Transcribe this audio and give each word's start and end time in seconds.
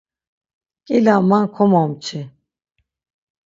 Nǩila 0.79 1.15
man 1.29 1.45
komomçi. 1.55 2.21